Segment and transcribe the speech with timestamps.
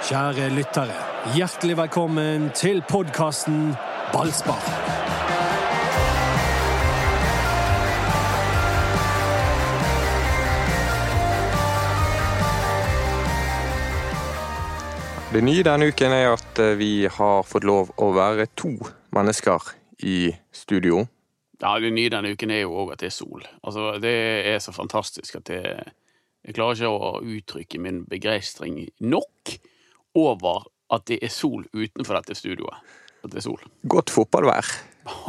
[0.00, 0.94] Kjære lyttere,
[1.36, 3.74] hjertelig velkommen til podkasten
[4.14, 4.62] Ballspar.
[15.34, 18.72] Det nye denne uken er at eh, vi har fått lov å være to
[19.12, 19.68] mennesker
[20.00, 21.02] i studio.
[21.60, 23.44] Ja, Det nye denne uken er jo òg at det er sol.
[23.60, 24.16] Altså, Det
[24.48, 25.60] er så fantastisk at det,
[26.40, 29.60] jeg klarer ikke å uttrykke min begeistring nok
[30.18, 32.80] over at det er sol utenfor dette studioet.
[33.24, 33.60] At det er sol.
[33.82, 34.66] Godt fotballvær.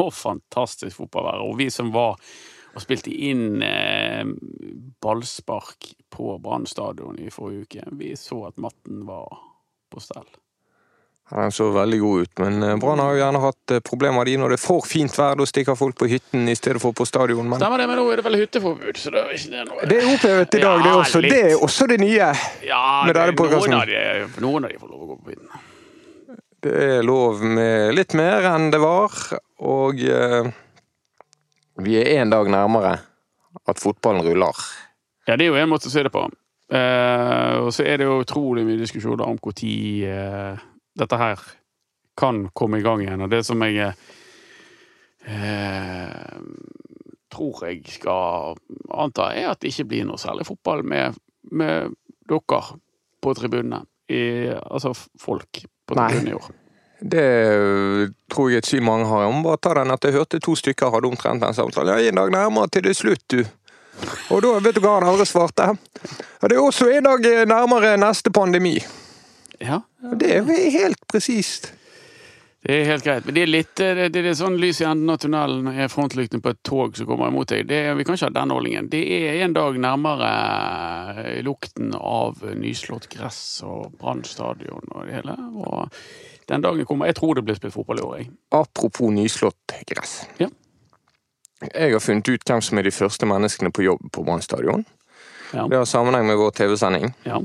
[0.04, 1.44] Og fantastisk fotballvær.
[1.46, 2.18] Og vi som var
[2.72, 4.24] og spilte inn eh,
[5.04, 9.28] ballspark på Brann stadion i forrige uke, vi så at matten var
[9.92, 10.28] på stell.
[11.32, 14.28] Ja, Den så veldig god ut, men eh, Brann har jo gjerne hatt eh, problemer
[14.28, 15.38] de når det er for fint vær.
[15.40, 17.48] Da stikker folk på hytten i stedet for på stadion.
[17.48, 19.88] Men Stemmer det, men nå er det vel hytteforbud, så det er ikke det noe
[19.88, 21.22] det er opphevet i dag, det er også.
[21.24, 22.32] Det er også det nye.
[22.68, 25.70] Ja, med denne det, noen, noen av de får lov å gå på hytten.
[26.62, 29.16] Det er lov med litt mer enn det var,
[29.66, 30.52] og eh,
[31.82, 32.98] vi er én dag nærmere
[33.72, 34.60] at fotballen ruller.
[35.30, 36.28] Ja, det er jo en måte å se det på.
[36.72, 40.62] Eh, og så er det jo utrolig mye diskusjoner om når
[40.98, 41.42] dette her
[42.18, 43.24] kan komme i gang igjen.
[43.26, 43.94] Og det som jeg
[45.26, 46.40] eh,
[47.32, 48.56] tror jeg skal
[48.92, 51.18] anta, er at det ikke blir noe særlig fotball med,
[51.52, 51.96] med
[52.30, 52.62] dere
[53.22, 53.86] på tribunene.
[54.12, 56.50] I, altså folk på tribunene i år.
[57.02, 57.24] Det
[57.58, 59.26] øh, tror jeg et syn mange har.
[59.26, 61.96] omvattet den at jeg hørte to stykker hadde omtrent den samtalen.
[61.96, 63.42] Ja, en dag nærmere til det er slutt, du.
[64.30, 65.72] Og da, vet du hva han andre svarte?
[66.42, 68.76] Ja, det er også en dag nærmere neste pandemi.
[69.62, 69.82] Ja,
[70.18, 71.72] Det er jo helt presist.
[72.62, 73.26] Det er helt greit.
[73.26, 76.44] Men det er litt det, det, er sånn lys i enden av tunnelen er frontlyktene
[76.46, 77.64] på et tog som kommer imot deg.
[77.70, 78.90] Det, er- vi kan ikke ha den ordningen.
[78.92, 80.30] Det er en dag nærmere
[81.24, 85.38] eh, lukten av nyslått gress og Brann stadion og det hele.
[85.58, 85.90] Og
[86.52, 88.30] den dagen kommer Jeg tror det blir spilt fotball i år, jeg.
[88.54, 90.20] Apropos nyslått gress.
[90.42, 90.50] Ja.
[91.74, 94.86] Jeg har funnet ut hvem som er de første menneskene på jobb på Brann stadion.
[95.54, 95.66] Ja.
[95.68, 97.42] Det har sammenheng med vår TV-sending, ja.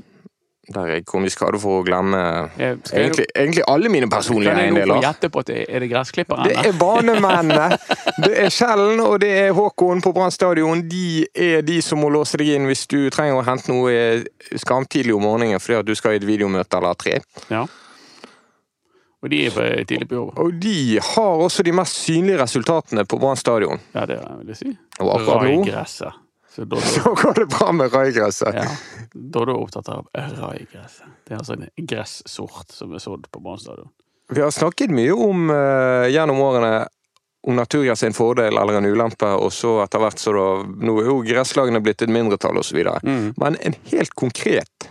[0.75, 2.19] Der jeg kom i skade for å glemme
[2.59, 5.05] egentlig, egentlig alle mine personlige kan jeg nå få eiendeler.
[5.05, 6.49] gjette på at det er det gressklipperne?
[6.51, 7.79] Det er banemennene.
[8.25, 10.81] Det er Kjellen og det er Håkon på Brann stadion.
[10.89, 14.25] De er de som må låse deg inn hvis du trenger å hente noe
[14.57, 17.19] skamtidlig om morgenen fordi at du skal i et videomøte eller tre.
[17.53, 17.67] Ja.
[19.23, 20.33] Og de er tidlig på jobb.
[20.41, 23.83] Og de har også de mest synlige resultatene på Brann stadion.
[23.95, 24.77] Ja, det vil jeg si.
[25.03, 26.15] Og akkurat nå.
[26.57, 28.55] Så da, så går det bra med raigresset.
[28.57, 28.65] ja,
[29.13, 31.05] da er du opptatt av raigresset.
[31.27, 33.91] Det er altså en gressort som er sådd på Brann stadion.
[34.33, 36.87] Vi har snakket mye om uh, gjennom årene
[37.47, 40.97] om naturgress er en fordel eller en ulempe, og så etter hvert så da Nå
[40.99, 42.81] er jo gresslagene blitt et mindretall osv.
[43.07, 43.29] Mm.
[43.39, 44.89] Men en helt konkret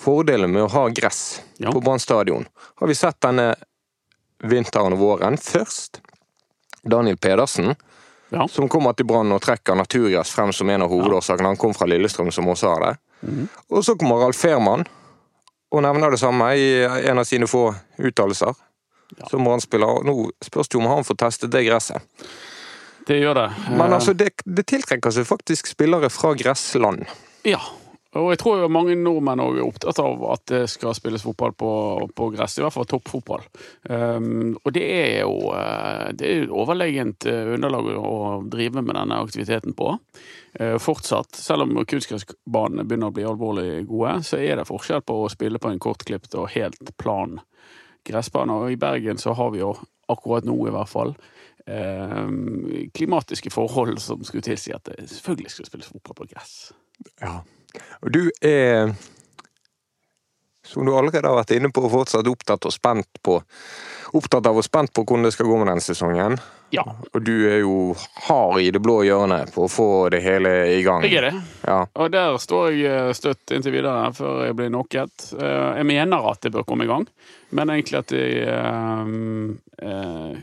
[0.00, 1.72] fordel med å ha gress Ja.
[1.72, 2.44] på Brann stadion
[2.82, 3.54] har vi sett denne
[4.44, 5.38] vinteren og våren.
[5.40, 6.02] Først
[6.82, 7.74] Daniel Pedersen,
[8.30, 8.46] Ja.
[8.48, 11.50] som kommer til Brann og trekker naturgress frem som en av hovedårsakene.
[11.50, 12.92] Han kom fra Lillestrøm, som også har det.
[13.26, 13.48] Mm.
[13.74, 14.86] Og så kommer Ralf Fehrmann
[15.70, 16.68] og nevner det samme i
[17.10, 17.68] en av sine få
[17.98, 18.54] uttalelser.
[19.18, 19.26] Ja.
[19.30, 20.04] Som Brann-spiller.
[20.06, 22.02] Nå spørs det om han får testet det gresset.
[23.06, 23.48] Det gjør det.
[23.70, 27.06] Men Eh, altså, det, det tiltrekker seg faktisk spillere fra gressland.
[27.42, 27.58] Ja.
[28.18, 31.52] Og jeg tror jo mange nordmenn også er opptatt av at det skal spilles fotball
[31.54, 31.70] på,
[32.18, 32.56] på gress.
[32.58, 33.44] I hvert fall toppfotball.
[33.86, 39.20] Um, og det er jo eh, det er overlegent eh, underlag å drive med denne
[39.22, 39.92] aktiviteten på.
[40.58, 45.20] Uh, fortsatt, selv om kunstgressbanene begynner å bli alvorlig gode, så er det forskjell på
[45.22, 47.38] å spille på en kortklipt og helt plan
[48.10, 48.58] gressbane.
[48.58, 49.76] Og i Bergen så har vi jo
[50.10, 51.14] akkurat nå i hvert fall
[51.70, 52.26] eh,
[52.98, 56.72] klimatiske forhold som skulle tilsi at det selvfølgelig skal spilles fotball på gress.
[57.22, 57.38] Ja.
[58.02, 58.92] Og du er,
[60.66, 63.40] som du allerede har vært inne på, fortsatt opptatt og spent på
[64.10, 66.32] Opptatt av og spent på hvordan det skal gå med denne sesongen.
[66.74, 66.82] Ja,
[67.14, 67.92] Og du er jo
[68.26, 71.04] hard i det blå hjørnet på å få det hele i gang.
[71.06, 71.42] jeg er det.
[71.62, 71.76] Ja.
[71.94, 75.28] Og der står jeg eh, støtt inntil videre før jeg blir knocket.
[75.38, 77.06] Eh, Jeg mener at det bør komme i gang,
[77.54, 79.06] men egentlig at jeg, eh,
[79.86, 80.34] eh,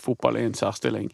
[0.00, 1.10] Fotball er en særstilling.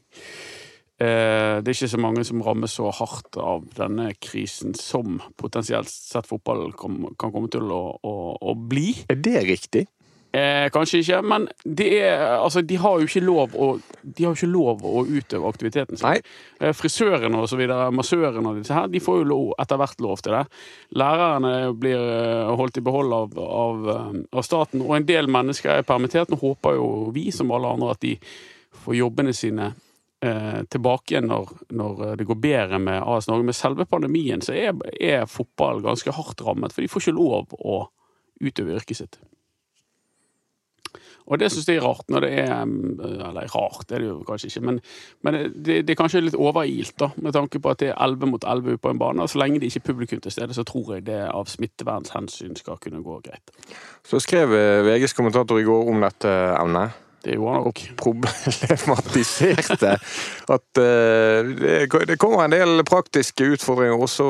[0.97, 5.91] Eh, det er ikke så mange som rammes så hardt av denne krisen som potensielt
[5.93, 8.93] sett fotball kom, kan komme til å, å, å bli.
[9.13, 9.85] Er det riktig?
[10.37, 13.69] Eh, kanskje ikke, men det er, altså, de har jo ikke lov å,
[14.03, 16.27] de har jo ikke lov å utøve aktiviteten sin.
[16.61, 20.05] Eh, Frisørene og så videre, massørene og disse her, de får jo lov, etter hvert
[20.05, 20.43] lov til det.
[20.99, 25.73] Lærerne blir eh, holdt i behold av, av, eh, av staten, og en del mennesker
[25.79, 26.33] er permittert.
[26.33, 28.17] Nå håper jo vi, som alle andre, at de
[28.85, 29.73] får jobbene sine
[30.73, 33.45] tilbake igjen når, når det går bedre med AS Norge.
[33.47, 37.53] Med selve pandemien så er, er fotball ganske hardt rammet, for de får ikke lov
[37.61, 37.83] å
[38.41, 39.19] utøve yrket sitt.
[41.27, 44.19] Og det syns jeg er rart, når det er Eller rart, det er det jo
[44.27, 44.81] kanskje ikke, men,
[45.27, 48.31] men det, det, er kanskje litt overilt, da, med tanke på at det er 11
[48.31, 49.25] mot 11 på en bane.
[49.25, 52.55] Og så lenge det ikke er publikum til stede, så tror jeg det av smittevernhensyn
[52.59, 53.55] skal kunne gå greit.
[54.07, 57.03] Så skrev eh, VGs kommentator i går om dette emnet.
[57.27, 57.81] Det var nok.
[57.99, 59.97] Problematiserte
[60.55, 64.29] at uh, det, kommer en del praktiske utfordringer også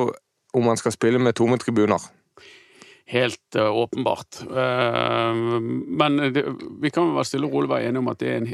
[0.56, 2.00] om man skal spille med tomme tribuner.
[3.12, 4.40] Helt uh, åpenbart.
[4.48, 5.60] Uh,
[6.00, 6.46] men det,
[6.81, 8.48] vi kan være stille og rolig være enige om at det er en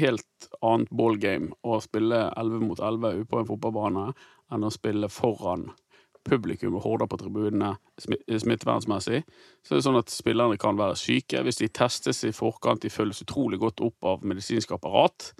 [0.00, 4.08] helt annet ballgame å spille 11 mot 11 ute på en fotballbane
[4.52, 5.68] enn å spille foran
[6.26, 9.22] publikum og horder på tribunene smittevernsmessig.
[9.62, 11.42] Så er det sånn at spillerne kan være syke.
[11.46, 15.32] Hvis de testes i forkant, de følges utrolig godt opp av medisinsk apparat.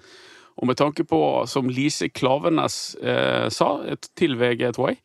[0.60, 3.72] Og med tanke på, som Lise Klavenes eh, sa
[4.18, 5.00] til VG, tror jeg,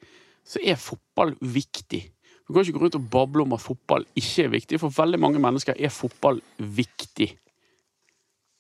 [0.48, 2.04] så er fotball viktig.
[2.48, 4.80] Du kan ikke gå rundt og bable om at fotball ikke er viktig.
[4.80, 7.34] For veldig mange mennesker er fotball viktig.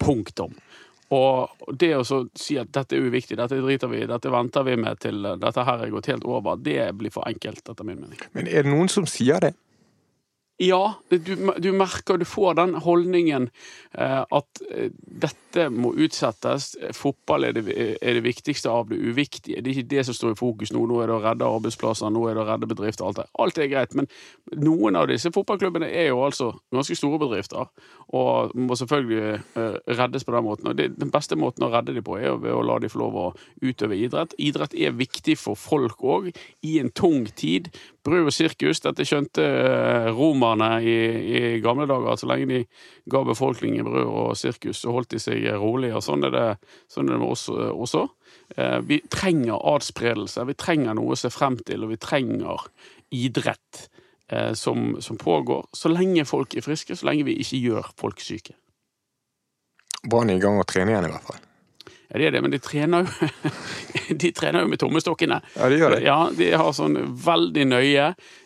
[0.03, 0.55] Punktum.
[1.15, 4.75] Og det å si at dette er uviktig, dette driter vi i, dette venter vi
[4.80, 8.19] med til dette her er gått helt over, det blir for enkelt, etter min mening.
[8.36, 9.54] Men er det noen som sier det?
[10.57, 11.18] Ja, du,
[11.57, 13.44] du, merker, du får den holdningen
[13.94, 16.71] eh, at eh, dette må utsettes.
[16.98, 17.65] Fotball er det,
[18.01, 19.62] er det, viktigste av det uviktige.
[19.62, 20.81] Det er ikke det som står i fokus nå.
[20.89, 23.06] Nå er det å redde arbeidsplasser, nå er det å redde bedrifter.
[23.06, 23.27] Alt, det.
[23.44, 24.09] alt er greit, men
[24.57, 27.69] noen av disse fotballklubbene er jo altså ganske store bedrifter,
[28.18, 30.71] og må selvfølgelig eh, reddes på den måten.
[30.71, 33.04] Og det, Den beste måten å redde dem på, er ved å la dem få
[33.04, 33.27] lov å
[33.62, 34.33] utøve idrett.
[34.42, 36.33] Idrett er viktig for folk òg,
[36.65, 37.69] i en tung tid.
[38.07, 39.44] Brød og sirkus, dette skjønte
[40.15, 40.95] romerne i,
[41.27, 42.13] i, gamle dager.
[42.13, 42.59] at Så lenge de
[43.12, 45.92] ga befolkningen brød og sirkus, så holdt de seg rolig.
[45.98, 46.45] Og sånn er det,
[46.94, 48.06] sånn er det med også.
[48.56, 50.45] Eh, vi trenger adspredelse.
[50.48, 52.69] Vi trenger noe å se frem til, og vi trenger
[53.12, 53.83] idrett
[54.31, 55.68] eh, som, som pågår.
[55.75, 58.56] Så lenge folk er friske, så lenge vi ikke gjør folk syke.
[60.07, 61.46] Brann er i gang å trene igjen, i hvert fall.
[62.07, 63.30] Ja, det er det, men de trener jo
[64.21, 65.42] De trener jo med tommestokkene.
[65.57, 66.04] Ja, de gjør det.
[66.06, 66.95] Ja, De har sånn
[67.25, 68.06] veldig nøye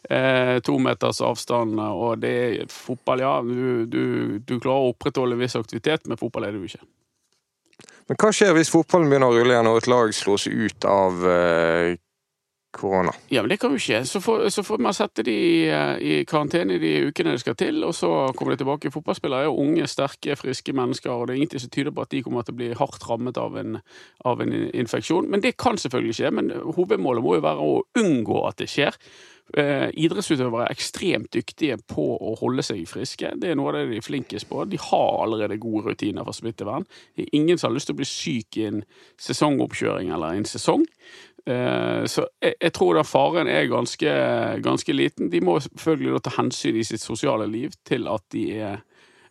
[0.10, 3.36] eh, to meters avstand, og det er fotball, ja.
[3.46, 4.02] Du, du,
[4.40, 6.88] du klarer å opprettholde viss aktivitet, men fotball er det jo ikke.
[8.10, 11.22] Men hva skjer hvis fotballen begynner å rulle igjen og et lag slås ut av
[11.30, 11.94] eh,
[12.72, 13.14] korona.
[13.30, 14.02] Ja, men det kan jo skje.
[14.08, 15.38] Så får, så man sette de
[15.68, 18.92] eh, i karantene i de ukene det skal til, og så kommer de tilbake.
[18.94, 22.14] Fotballspillere er jo unge, sterke, friske mennesker, og det er ingenting som tyder på at
[22.14, 23.82] de kommer til å bli hardt rammet av en,
[24.26, 25.30] av en infeksjon.
[25.32, 26.32] Men det kan selvfølgelig skje.
[26.38, 28.98] Men hovedmålet må jo være å unngå at det skjer.
[29.52, 33.34] Eh, idrettsutøvere er ekstremt dyktige på å holde seg friske.
[33.42, 34.64] Det er noe av det de er flinkest på.
[34.70, 36.86] De har allerede gode rutiner for smittevern.
[37.20, 38.80] Er ingen som har lyst til å bli syk i en
[39.20, 40.86] sesongoppkjøring eller en sesong.
[41.46, 44.12] Eh, så jeg, tror da faren er ganske,
[44.62, 45.32] ganske, liten.
[45.34, 48.78] De må selvfølgelig ta hensyn i sitt sosiale liv til at de er,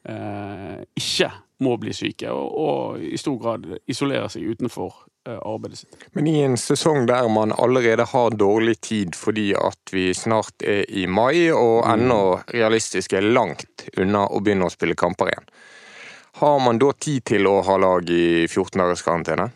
[0.08, 1.30] eh, ikke
[1.60, 4.94] må bli syke, og, og, i stor grad isolere seg utenfor
[5.28, 5.98] eh, arbeidet sitt.
[6.16, 10.88] Men i en sesong der man allerede har dårlig tid fordi at vi snart er
[10.88, 11.90] i mai, og mm.
[11.94, 12.22] ennå
[12.54, 15.52] realistisk er langt unna å begynne å spille kamper igjen,
[16.40, 19.50] har man da tid til å ha lag i 14 dagers karantene?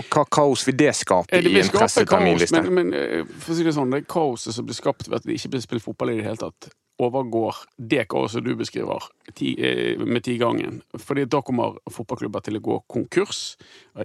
[0.00, 2.62] Og hva kaos vil det skape det i en presseterminliste?
[2.66, 5.28] Men, men eh, for å si det sånn, det kaoset som blir skapt ved at
[5.28, 6.70] det ikke blir spilt fotball i det hele tatt,
[7.02, 9.02] overgår det kaoset du beskriver,
[9.34, 10.82] ti, eh, med tigangen.
[10.98, 13.56] Fordi da kommer fotballklubber til å gå konkurs.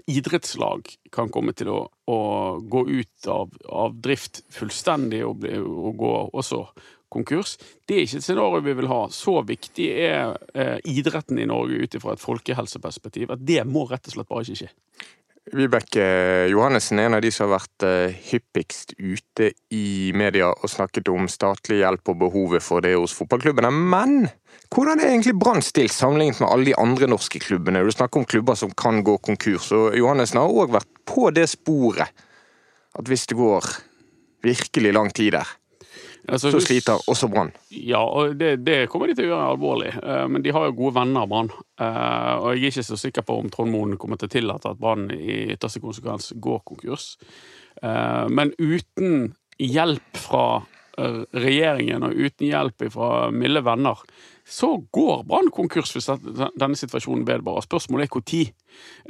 [0.10, 2.20] Idrettslag kan komme til å, å
[2.62, 6.64] gå ut av, av, drift fullstendig og, bli, og gå også
[7.10, 7.58] konkurs.
[7.86, 9.04] Det er ikke et scenario vi vil ha.
[9.14, 14.10] Så viktig er eh, idretten i Norge ut ifra et folkehelseperspektiv at det må rett
[14.10, 14.74] og slett bare ikke skje.
[15.56, 16.04] Vibeke
[16.52, 21.10] Johannessen er en av de som har vært eh, hyppigst ute i media og snakket
[21.12, 23.72] om statlig hjelp og behovet for det hos fotballklubbene.
[23.72, 24.28] Men
[24.74, 27.82] hvordan er egentlig Brann stilt sammenlignet med alle de andre norske klubbene?
[27.86, 31.48] Du snakker om klubber som kan gå konkurs, og Johannessen har òg vært på det
[31.50, 32.26] sporet
[33.00, 33.66] at hvis det går
[34.46, 35.50] virkelig lang tid der,
[36.30, 37.52] Altså, så sliter også Brann.
[37.74, 39.94] Ja, og det, det, kommer de til å gjøre alvorlig.
[40.00, 41.52] Uh, men de har jo gode venner, Brann.
[41.82, 44.74] Uh, og jeg er ikke så sikker på om Trond Moen kommer til å tillate
[44.74, 47.12] at Brann i ytterste konsekvens går konkurs.
[47.84, 50.46] Uh, men uten hjelp fra
[50.98, 54.02] regjeringen og uten hjelp fra milde venner,
[54.50, 57.66] så går Brann konkurs hvis denne situasjonen vedvarer.
[57.68, 58.40] Spørsmålet er når.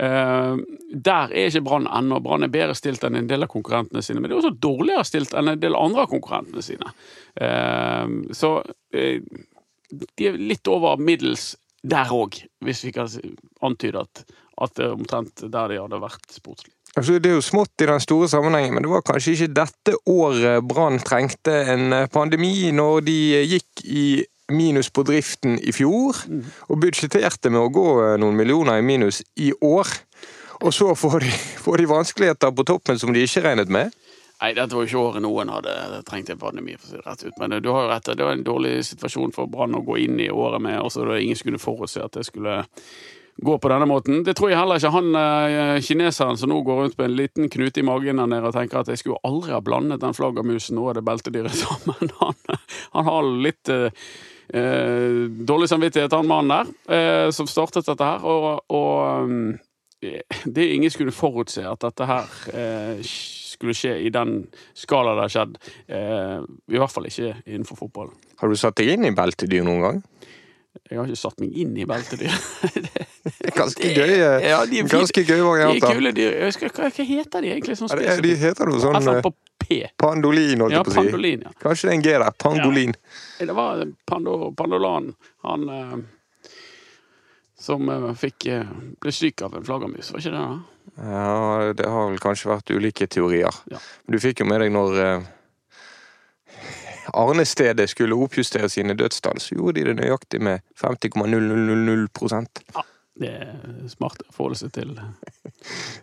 [0.01, 0.59] Uh,
[0.91, 2.19] der er ikke Brann ennå.
[2.25, 5.07] Brann er bedre stilt enn en del av konkurrentene sine, men det er også dårligere
[5.07, 6.91] stilt enn en del andre av konkurrentene sine.
[7.39, 9.39] Uh, så uh,
[9.89, 11.53] de er litt over middels
[11.87, 13.07] der òg, hvis vi kan
[13.63, 14.25] antyde at
[14.59, 16.73] at det er omtrent der de hadde vært sportslig.
[16.97, 19.93] Altså, det er jo smått i den store sammenhengen, men det var kanskje ikke dette
[20.09, 24.05] året Brann trengte en eh, pandemi, når de gikk i
[24.49, 26.17] minus på driften i fjor,
[26.67, 29.91] og budsjetterte med å gå eh, noen millioner i minus i år.
[30.65, 31.33] Og så får de,
[31.65, 33.93] får de vanskeligheter på toppen som de ikke regnet med.
[34.39, 37.05] Nei, dette var jo ikke året noen hadde trengt en pandemi, for å si det
[37.05, 37.39] rett ut.
[37.41, 39.99] Men eh, du har jo rett, det var en dårlig situasjon for Brann å gå
[40.07, 40.79] inn i året med.
[40.81, 42.63] Også da var ingen skulle forutse at det skulle
[43.41, 44.23] gå på denne måten.
[44.27, 47.51] Det tror jeg heller ikke han eh, kineseren som nå går rundt med en liten
[47.51, 50.79] knute i magen der nede og tenker at jeg skulle aldri ha blandet den flaggermusen
[50.81, 52.13] og det beltedyret sammen.
[52.19, 52.59] Han,
[52.97, 54.03] han har litt eh,
[54.53, 58.27] eh, dårlig samvittighet, han mannen der, eh, som startet dette her.
[58.27, 59.57] Og, og um,
[60.45, 63.01] det ingen skulle forutse at dette her eh,
[63.59, 64.45] skulle skje i den
[64.77, 65.57] skala det har skjedd.
[65.91, 66.37] Eh,
[66.75, 68.15] I hvert fall ikke innenfor fotballen.
[68.39, 70.03] Har du satt deg inn i beltedyr noen gang?
[70.89, 72.33] Jeg har ikke satt meg inn i beltedyr.
[73.59, 74.13] Ganske gøy
[74.51, 76.37] Ja, de ganske gøy gøye De er kule dyr.
[76.47, 77.75] Jeg hva, hva heter de egentlig?
[77.77, 79.79] Sånn Ja, de heter noe sånn eller eh, på P.
[79.99, 81.03] pandolin, holdt Ja, på å si.
[81.03, 81.43] pandolin.
[81.45, 81.51] ja.
[81.61, 82.31] Kanskje det er en G der.
[82.41, 82.95] Pangolin.
[83.39, 85.11] Det var Pando, Pandolan.
[85.45, 85.97] Han eh,
[87.59, 90.45] som eh, fikk eh, ble syk av en flaggermus, var ikke det?
[90.45, 90.59] da?
[90.99, 93.53] Ja, det har vel kanskje vært ulike teorier.
[93.71, 93.77] Ja.
[94.09, 95.27] Du fikk jo med deg når eh,
[97.13, 102.83] Arnestedet skulle oppjustere sine dødstall, så gjorde de det nøyaktig med 50,000 ja,
[103.19, 104.93] Det er smart å forholde seg til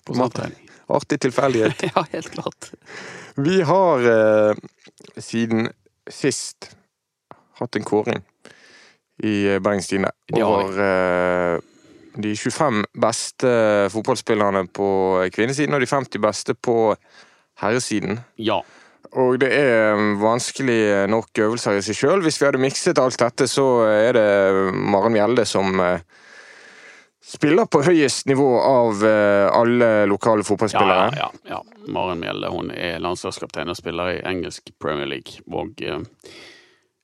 [0.07, 0.67] prosentregning.
[0.87, 1.83] Artig tilfeldighet.
[1.95, 2.71] ja, helt klart.
[3.37, 4.57] Vi har eh,
[5.19, 5.71] siden
[6.09, 6.71] sist
[7.59, 8.23] hatt en kåring
[9.25, 11.59] i eh, Bergens Tidende over eh,
[12.17, 13.51] de 25 beste
[13.93, 14.89] fotballspillerne på
[15.35, 16.95] kvinnesiden og de 50 beste på
[17.61, 18.21] herresiden.
[18.41, 18.63] Ja.
[19.13, 20.81] Og det er vanskelig
[21.13, 22.23] nok øvelser i seg sjøl.
[22.25, 24.29] Hvis vi hadde mikset alt dette, så er det
[24.75, 26.03] Maren Mjelde som eh,
[27.27, 31.09] spiller på høyest nivå av eh, alle lokale fotballspillere.
[31.19, 31.63] ja, ja, ja.
[31.93, 35.41] Maren Mjelde hun er landslagskaptein og spiller i engelsk Premier League.
[35.51, 36.03] Og eh,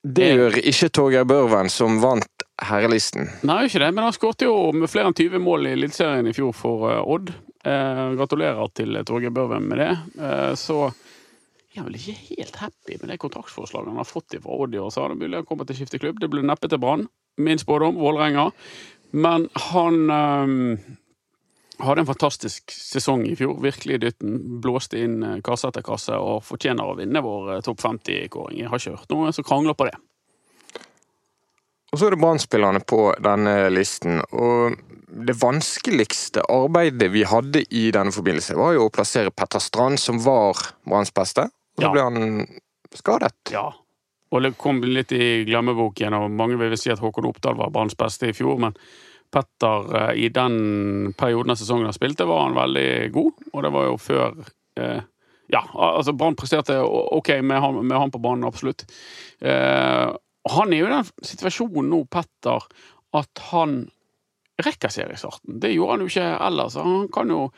[0.03, 3.31] Det gjør ikke Torgeir Børven, som vant herrelisten.
[3.47, 6.37] Nei, ikke det, men han skåret jo med flere enn 20 mål i Eliteserien i
[6.37, 7.35] fjor for eh, Odd.
[7.63, 9.93] Eh, gratulerer til Torgeir Børven med det.
[10.23, 10.93] Eh, så
[11.81, 14.91] er vel ikke helt happy med det kontraktsforslaget han har fått fra Odd i år.
[14.93, 16.21] Så har det mulig han kommer til å skifte klubb.
[16.21, 17.07] Det blir neppe til Brann.
[17.41, 18.51] Min spådom, Vålerenga.
[19.13, 20.85] Men han eh,
[21.85, 23.57] hadde en fantastisk sesong i fjor.
[23.65, 24.39] Virkelig dytten.
[24.65, 28.63] Blåste inn eh, kasse etter kasse og fortjener å vinne vår eh, topp 50-kåring.
[28.63, 29.97] Jeg har ikke hørt noen som krangler på det.
[31.93, 34.23] Og så er det Brann-spillerne på denne listen.
[34.33, 34.79] Og
[35.13, 40.21] det vanskeligste arbeidet vi hadde i denne forbindelse, var jo å plassere Petter Strand, som
[40.25, 40.57] var
[40.89, 41.51] Branns beste.
[41.79, 41.93] Og så Ja.
[41.93, 42.47] ble han
[42.95, 43.33] skadet.
[43.53, 43.73] Ja.
[44.33, 47.95] Og det kom litt i glemmeboken, og mange vil si at Håkon Oppdal var Branns
[47.95, 48.75] beste i fjor, men
[49.33, 53.73] Petter, eh, i den perioden av sesongen han spilte, var han veldig god, og det
[53.73, 54.45] var jo før
[54.77, 55.01] eh,
[55.53, 58.85] Ja, altså Brann presterte OK med han, med han på banen, absolutt.
[59.41, 60.13] Eh,
[60.49, 62.63] han er jo i den situasjonen nå, Petter,
[63.13, 63.91] at han
[64.63, 65.59] rekker seriestarten.
[65.61, 66.75] Det gjorde han jo ikke ellers.
[66.81, 67.51] Han kan jo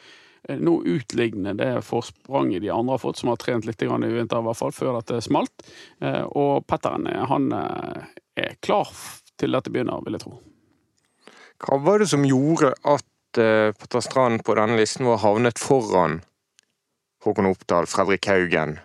[0.49, 4.49] nå utligne det forspranget de andre har fått, som har trent litt i vinter, i
[4.49, 5.65] hvert fall, før dette smalt.
[6.01, 8.03] Eh, Og Petteren eh, han eh,
[8.37, 8.91] er klar
[9.41, 10.39] til dette begynner, vil jeg tro.
[11.65, 16.21] Hva var det som gjorde at eh, Petter Strand på denne listen var havnet foran
[17.25, 18.77] Håkon Oppdal, Fredrik Haugen,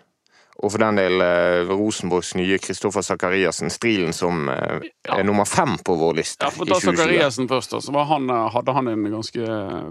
[0.60, 5.16] og for den del eh, Rosenborgs nye Kristoffer Sakariassen, Strilen, som eh, Ja.
[5.18, 6.96] er nummer fem på vår liste Ja, for da 2020?
[6.98, 9.46] Zakariassen først, da, så var han, eh, hadde han en ganske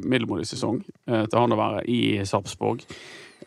[0.05, 2.85] middelmådig sesong eh, til han å være i Sarpsborg.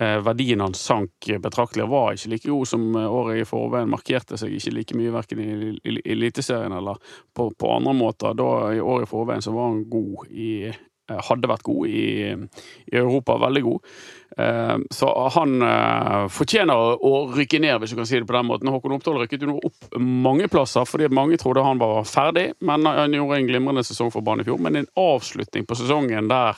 [0.00, 3.90] Eh, verdien hans sank betraktelig og var ikke like god som eh, året i forveien.
[3.92, 6.96] Markerte seg ikke like mye verken i, Eliteserien eller
[7.36, 8.34] på, på andre måter.
[8.34, 12.32] Da I året i forveien så var han god i eh, hadde vært god i,
[12.32, 13.92] i Europa, veldig god.
[14.38, 18.46] Eh, Så han eh, fortjener å- rykke ned, hvis du kan si det på den
[18.48, 18.68] måten.
[18.72, 22.52] Håkon Oppdal rykket jo opp mange plasser, fordi mange trodde han var ferdig.
[22.60, 24.58] Men han gjorde en glimrende sesong for Brann i fjor.
[24.60, 26.56] Men en avslutning på sesongen der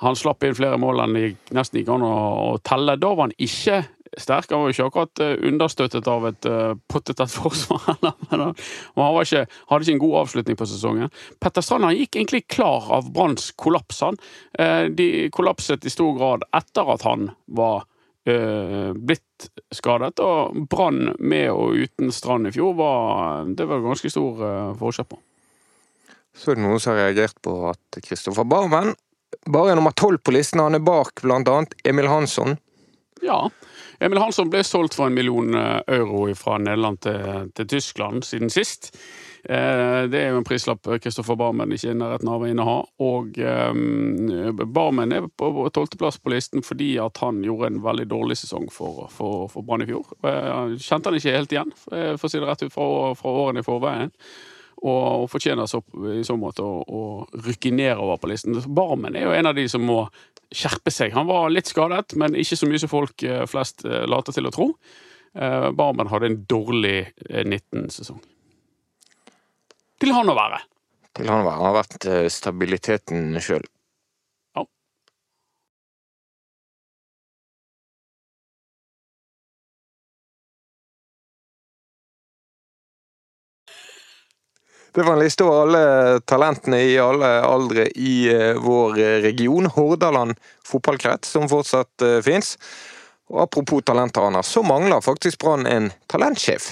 [0.00, 2.96] han slapp inn flere mål enn det nesten gikk an å telle.
[2.98, 3.84] Da var han ikke
[4.20, 4.50] sterk.
[4.50, 7.96] Han var jo ikke akkurat eh, understøttet av et uh, pottetett forsvar.
[8.30, 8.54] Men han,
[8.96, 11.12] han var ikke, hadde ikke en god avslutning på sesongen.
[11.42, 14.02] Petter Strand han gikk egentlig klar av Branns kollaps.
[14.06, 14.20] Han.
[14.58, 20.18] Uh, de kollapset i stor grad etter at han var uh, blitt skadet.
[20.24, 25.20] Og Brann med og uten Strand i fjor var det var ganske stor forskjell på.
[26.34, 28.94] Så er det noen som har reagert på at Kristoffer Barmen
[29.46, 30.62] bare er nummer tolv på listen.
[30.62, 32.56] Han er bak annet Emil Hansson.
[33.22, 33.50] Ja.
[34.04, 38.52] Emil Hansson ble solgt for en million eh, euro fra Nederland til, til Tyskland siden
[38.52, 38.90] sist.
[39.44, 42.76] Eh, det er jo en prislapp Kristoffer Barmen ikke er i nærheten av å inneha.
[43.06, 48.36] Og eh, Barmen er på tolvteplass på listen fordi at han gjorde en veldig dårlig
[48.42, 50.10] sesong for, for, for Brann i fjor.
[50.76, 53.66] Kjente han ikke helt igjen, for å si det rett ut, fra, fra årene i
[53.66, 54.12] forveien
[54.84, 55.80] og, fortjener så,
[56.12, 57.02] i så måte å, å
[57.46, 58.58] rykke nedover på listen.
[58.76, 60.02] Barmen er jo en av de som må
[60.54, 61.14] skjerpe seg.
[61.16, 64.48] Han var litt skadet, men ikke så mye som folk eh, flest eh, later til
[64.48, 64.68] å tro.
[65.34, 68.22] Eh, Barmen hadde en dårlig 19-sesong.
[70.02, 70.62] Til han å være.
[71.14, 71.60] Til han å være.
[71.60, 73.66] Han har vært stabiliteten sjøl.
[84.94, 89.66] Det var en liste over alle talentene i alle aldre i eh, vår eh, region,
[89.66, 92.52] Hordaland fotballkrets, som fortsatt uh, fins.
[93.26, 96.68] Og apropos talenter, så mangler faktisk Brann en talentsjef.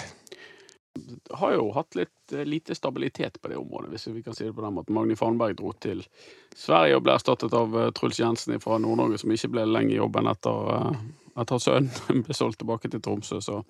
[1.34, 4.62] Har jo hatt litt lite stabilitet på det området, hvis vi kan si det på
[4.62, 4.94] den måten.
[4.94, 6.04] Magni Fanberg dro til
[6.54, 10.30] Sverige og ble erstattet av Truls Jensen fra Nord-Norge, som ikke ble lenge i jobben
[10.30, 10.94] etter
[11.36, 11.88] at hans sønn
[12.26, 13.40] ble solgt tilbake til Tromsø.
[13.44, 13.62] Så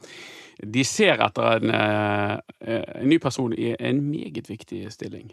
[0.63, 5.31] de ser etter en, eh, en ny person i en meget viktig stilling.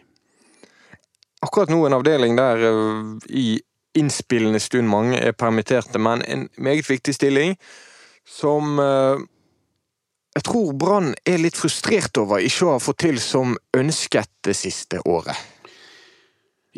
[1.42, 3.48] Akkurat nå en avdeling der eh, i
[4.00, 7.56] innspillende stund mange er permitterte, men en meget viktig stilling
[8.30, 9.28] som eh,
[10.36, 14.54] jeg tror Brann er litt frustrert over ikke å ha fått til som ønsket det
[14.56, 15.36] siste året.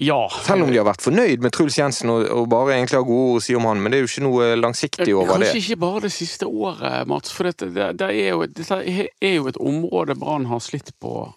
[0.02, 0.22] Ja.
[0.42, 3.36] Selv om de har vært fornøyd med Truls Jensen og, og, bare egentlig har gode
[3.36, 5.52] ord å si om han, men det er jo ikke noe langsiktig over Kanskje det.
[5.52, 9.36] Kanskje ikke bare det siste året, Mats, for dette, det, det, er jo, dette er
[9.36, 11.28] jo et område Brann har slitt på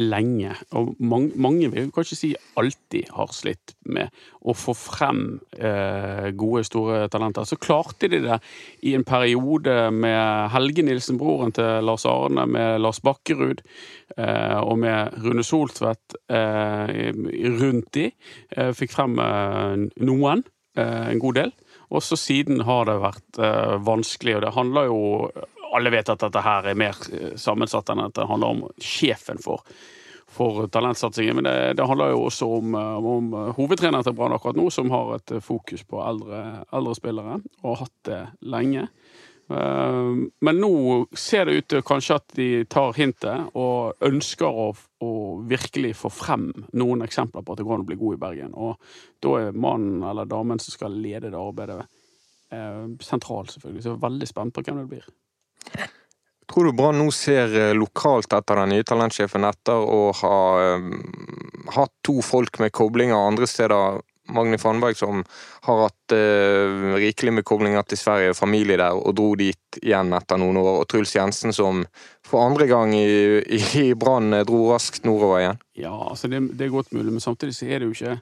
[0.00, 5.22] lenge, og mange, mange vil kanskje si alltid har slitt med å få frem
[5.58, 7.46] eh, gode, store talenter.
[7.48, 8.38] Så klarte de det
[8.86, 13.62] i en periode med Helge Nilsen, broren til Lars Arne, med Lars Bakkerud
[14.16, 17.10] eh, og med Rune Soltvedt eh,
[17.60, 18.10] rundt de.
[18.56, 20.44] Eh, fikk frem eh, noen,
[20.78, 21.54] eh, en god del.
[21.90, 23.38] Og så siden har det vært
[23.82, 24.98] vanskelig, og det handler jo
[25.76, 29.40] alle vet at dette her er mer eh, sammensatt enn at det handler om sjefen
[29.42, 29.64] for,
[30.30, 31.40] for talentsatsingen.
[31.40, 34.92] Men det, det, handler jo også om, eh, om hovedtreneren til Brann akkurat nå, som
[34.94, 38.22] har et fokus på eldre, eldre spillere, og har hatt det
[38.56, 38.86] lenge.
[39.50, 40.10] Eh,
[40.46, 40.72] men nå
[41.18, 44.68] ser det ut til kanskje at de tar hintet og ønsker å,
[45.02, 45.12] å,
[45.50, 48.52] virkelig få frem noen eksempler på at det går an å bli god i Bergen.
[48.54, 48.76] Og
[49.22, 51.82] da er mannen eller damen som skal lede det arbeidet,
[53.06, 53.82] sentral, selvfølgelig.
[53.84, 55.04] Så jeg er veldig spent på hvem det blir.
[56.50, 60.38] Tror du Brann nå ser eh, lokalt etter den nye talentsjefen etter å ha
[60.74, 60.94] um,
[61.76, 64.00] hatt to folk med koblinger andre steder?
[64.30, 65.24] Magni Fannberg som
[65.66, 70.38] har hatt eh, rikelig med koblinger til Sverige, familie der, og dro dit igjen etter
[70.38, 70.70] noen år.
[70.82, 71.84] Og Truls Jensen som
[72.26, 73.06] for andre gang i,
[73.42, 75.62] i, i Brann dro raskt nordover igjen.
[75.82, 78.18] Ja, altså det, det, er godt mulig, men samtidig så er det jo ikke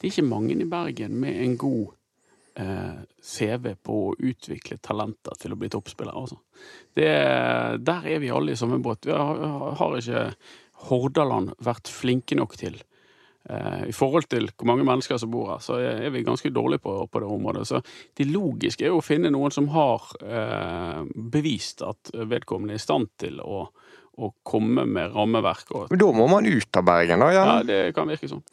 [0.00, 1.99] Det er ikke mange i Bergen med en god eh,
[2.54, 6.18] CV på å utvikle talenter til å bli toppspillere.
[6.18, 6.40] Altså.
[6.96, 7.10] Det,
[7.86, 9.06] der er vi alle i samme båt.
[9.06, 9.40] Vi har,
[9.78, 10.24] har ikke
[10.88, 12.80] Hordaland vært flinke nok til.
[13.48, 16.84] Eh, I forhold til hvor mange mennesker som bor her, så er vi ganske dårlige
[16.84, 17.66] på, på det området.
[17.68, 17.80] Så
[18.18, 21.00] det logiske er jo å finne noen som har eh,
[21.32, 23.64] bevist at vedkommende er i stand til å,
[24.20, 25.72] å komme med rammeverk.
[25.72, 25.88] Og...
[25.92, 27.32] Men da må man ut av Bergen, da?
[27.36, 27.56] Gjerne.
[27.62, 28.44] Ja, det kan virke sånn.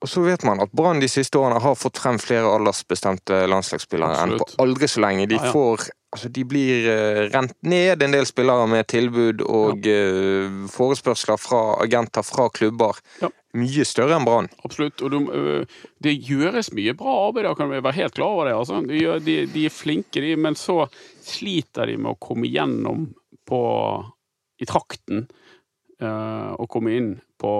[0.00, 4.22] Og så vet man at Brann de siste årene har fått frem flere aldersbestemte landslagsspillere
[4.22, 5.26] enn på aldri så lenge.
[5.28, 5.52] De, ja, ja.
[5.52, 9.98] Får, altså de blir uh, rent ned, en del spillere med tilbud og ja.
[10.00, 13.02] uh, forespørsler fra agenter fra klubber.
[13.60, 14.48] Mye større enn Brann.
[14.64, 15.04] Absolutt.
[15.04, 18.48] Og de, uh, det gjøres mye bra arbeid, da kan vi være helt klar over
[18.48, 18.56] det.
[18.56, 18.80] Altså.
[18.88, 20.86] De, de, de, er flinke, de, men så
[21.28, 23.10] sliter de med å komme gjennom
[23.50, 23.60] på,
[24.62, 25.26] i trakten.
[26.00, 27.50] og komme inn på,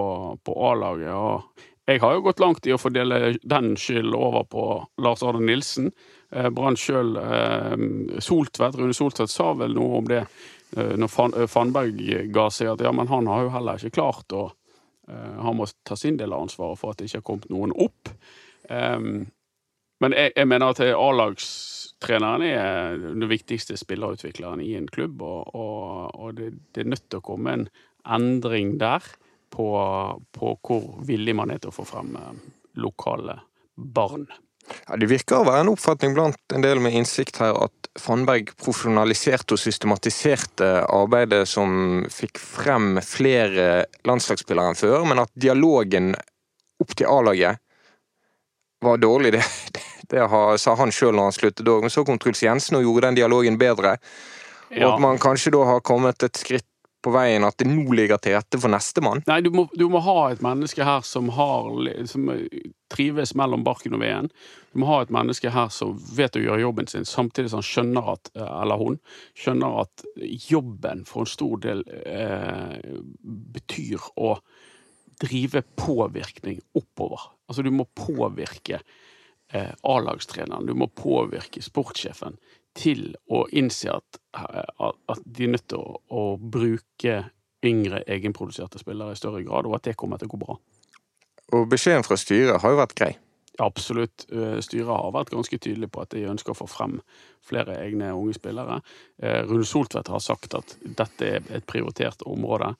[0.40, 1.66] på A-laget.
[1.90, 4.64] Jeg har jo gått langt i å fordele den skyld over på
[5.03, 5.90] Lars Arne Nilsen.
[6.31, 7.74] Eh, Brann sjøl, eh,
[8.22, 11.98] Soltvedt, Rune Soltvedt sa vel noe om det eh, når Fan, eh, Fannberg
[12.35, 14.46] ga seg, at ja, men han har jo heller ikke klart å
[15.09, 17.74] eh, Han må ta sin del av ansvaret for at det ikke har kommet noen
[17.74, 18.12] opp.
[18.70, 19.26] Um,
[20.00, 26.14] men jeg, jeg, mener at A-lagstreneren er den viktigste spillerutvikleren i en klubb, og, og,
[26.14, 27.66] og det, det, er nødt til å komme en
[28.07, 29.05] endring der
[29.51, 29.67] på,
[30.33, 32.39] på hvor villig man er til å få frem eh,
[32.81, 33.41] lokale
[33.75, 34.27] barn.
[34.87, 38.53] Ja, Det virker å være en oppfatning blant en del med innsikt her at Fannberg
[38.61, 46.13] profesjonaliserte og systematiserte arbeidet som fikk frem flere landslagsspillere enn før, men at dialogen
[46.81, 47.59] opp til A-laget
[48.81, 49.35] var dårlig.
[50.11, 52.83] Det, det, det sa han sjøl når han sluttet Men så kom Truls Jensen og
[52.83, 53.93] gjorde den dialogen bedre.
[54.75, 56.67] Og at man kanskje da har kommet et skritt
[57.01, 59.23] på veien at det nå ligger til rette for nestemann?
[59.29, 61.69] Nei, du må, du må ha et menneske her som, har,
[62.11, 62.29] som
[62.93, 64.31] trives mellom barken og veden.
[64.73, 67.69] Du må ha et menneske her som vet å gjøre jobben sin, samtidig som han
[67.71, 68.99] skjønner at, eller hun,
[69.39, 70.05] skjønner at
[70.51, 72.77] jobben for en stor del eh,
[73.57, 74.37] betyr å
[75.21, 77.31] drive påvirkning oppover.
[77.49, 78.81] Altså du må påvirke
[79.53, 82.39] eh, A-lagstreneren, du må påvirke sportssjefen
[82.77, 87.17] til å innse at, at, at de er nødt til å, å bruke
[87.67, 90.57] yngre egenproduserte spillere i større grad, og at det kommer til å gå bra.
[91.57, 93.13] Og beskjeden fra styret har jo vært grei.
[93.59, 94.27] Absolutt.
[94.33, 97.01] Eh, Styret har vært ganske tydelig på at de ønsker å få frem
[97.45, 98.81] flere egne unge spillere.
[99.23, 102.75] Eh, Rune Soltvedt har sagt at dette er et prioritert område.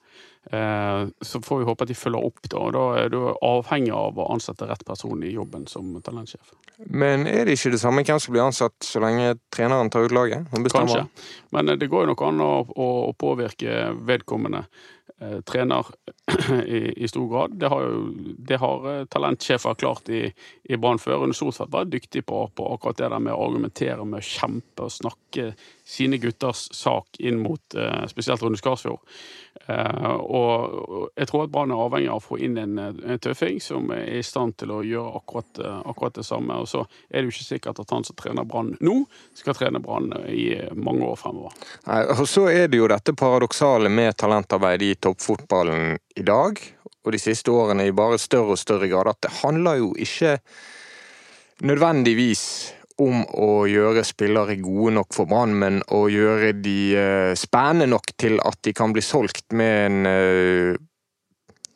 [0.51, 2.63] Eh, Så får vi håpe at de følger opp, da.
[2.71, 6.53] Da er du avhengig av å ansette rett person i jobben som talentsjef.
[6.89, 10.15] Men er det ikke det samme hvem som blir ansatt så lenge treneren tar ut
[10.15, 10.47] laget?
[10.49, 11.05] Kanskje.
[11.51, 14.63] Men det går jo nok an å, å, påvirke vedkommende
[15.45, 15.85] trener
[16.65, 17.51] i, i stor grad.
[17.59, 18.01] Det har jo
[18.37, 20.23] det har eh, talentsjefer klart i,
[20.63, 21.21] i Brann før.
[21.21, 24.87] Rune Soltvedt var dyktig på, på akkurat det der med å argumentere, med å kjempe
[24.87, 25.51] og snakke
[25.91, 29.01] sine gutters sak inn mot eh, spesielt Rune Skarsfjord.
[29.67, 33.59] Eh, og jeg tror at Brann er avhengig av å få inn en, en tøffing
[33.63, 36.61] som er i stand til å gjøre akkurat, eh, akkurat det samme.
[36.63, 38.97] Og så er det jo ikke sikkert at han som trener Brann nå,
[39.37, 40.47] skal trene Brann i
[40.79, 41.59] mange år fremover.
[41.89, 46.61] Nei, og så er det jo dette paradoksale med talentarbeid i toppfotballen i dag,
[47.01, 50.37] og de siste årene i bare større og større grad, at det handler jo ikke
[51.67, 52.45] nødvendigvis
[53.01, 58.13] om å gjøre spillere gode nok for Brann, men å gjøre de eh, spennende nok
[58.21, 60.79] til at de kan bli solgt med en eh,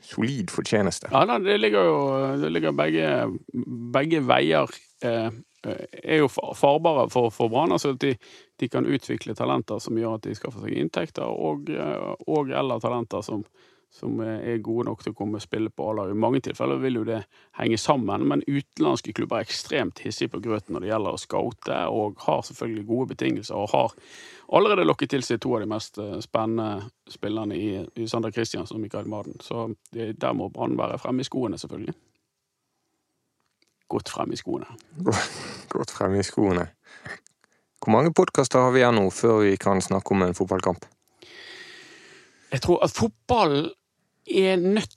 [0.05, 1.09] solid fortjeneste.
[1.11, 1.99] Ja, da, det ligger jo
[2.41, 3.09] det ligger begge,
[3.95, 4.71] begge veier
[5.03, 5.29] eh,
[5.65, 7.73] er jo farbare for, for Brann.
[7.75, 8.15] Altså at de,
[8.61, 12.83] de kan utvikle talenter som gjør at de skaffer seg inntekter, og, eh, og eller
[12.83, 13.43] talenter som,
[13.93, 16.15] som er gode nok til å komme og spille på A-laget.
[16.15, 17.21] I mange tilfeller vil jo det
[17.59, 21.77] henge sammen, men utenlandske klubber er ekstremt hissige på grøten når det gjelder å scoute,
[21.91, 23.93] og har selvfølgelig gode betingelser, og har
[24.57, 28.77] allerede lokket til seg to av de mest eh, spennende spillerne i, i Sander Kristiansen
[28.77, 29.39] og Mikael Maden.
[29.43, 31.95] Så det, der må Brann være fremme i skoene, selvfølgelig.
[33.95, 34.67] Godt fremme i skoene.
[35.69, 36.67] Godt fremme i skoene.
[37.79, 40.87] Hvor mange podkaster har vi igjen nå før vi kan snakke om en fotballkamp?
[42.55, 43.73] Jeg tror at fotballen
[44.31, 44.95] er nødt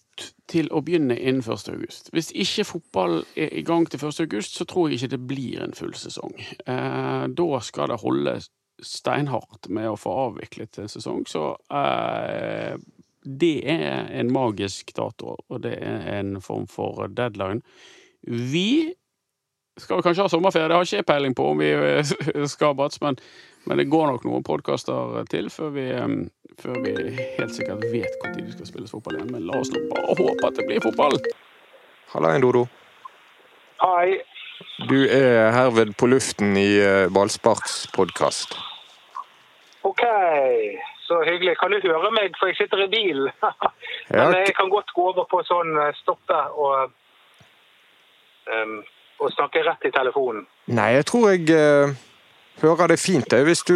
[0.49, 1.71] til å begynne innen 1.
[1.73, 2.11] august.
[2.14, 4.21] Hvis ikke fotball er i gang til 1.
[4.25, 6.37] august, så tror jeg ikke det blir en full sesong.
[6.38, 8.38] Eh, da skal det holde
[8.79, 12.79] steinhardt med å få avviklet en sesong, så eh,
[13.27, 17.61] det er en magisk dato, og det er en form for deadline.
[18.23, 18.94] Vi
[19.79, 22.14] skal kanskje ha sommerferie, det har ikke jeg peiling på om vi eh,
[22.55, 23.18] skal, Bats, men,
[23.69, 26.07] men det går nok noen podkaster til før vi, eh,
[26.63, 26.95] før vi
[27.37, 29.33] helt sikkert vet når det skal spilles fotball igjen.
[29.35, 31.19] Men la oss nå bare håpe at det blir fotball.
[32.15, 32.65] Halla, Dodo.
[33.83, 34.23] Hei.
[34.89, 38.57] Du er herved på luften i eh, Ballsparks podkast.
[39.87, 40.03] OK,
[41.05, 41.59] så hyggelig.
[41.61, 43.29] Kan du høre meg, for jeg sitter i bilen?
[44.17, 46.97] Men jeg kan godt gå over på sånn eh, stoppe og,
[48.49, 48.77] um,
[49.21, 50.49] og snakke rett i telefonen.
[50.73, 51.99] Nei, jeg tror jeg eh,
[52.62, 53.75] hører det fint jeg, hvis du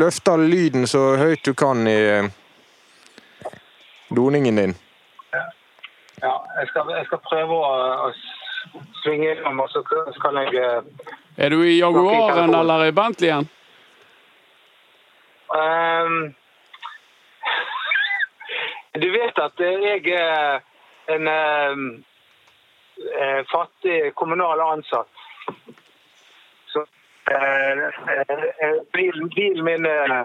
[0.00, 2.24] løfter lyden så høyt du kan i eh,
[4.16, 4.74] doningen din.
[6.20, 8.10] Ja, jeg skal, jeg skal prøve å, å
[9.02, 9.82] svinge innom, og så
[10.16, 10.82] skal jeg eh,
[11.38, 13.48] Er du i Jaguaren eller i Bentleyen?
[15.54, 16.34] Um,
[18.98, 20.58] Du vet at jeg er
[21.14, 21.76] en eh,
[23.52, 25.08] fattig kommunal ansatt.
[27.28, 30.24] Så eh, eh, bilen, bilen min eh,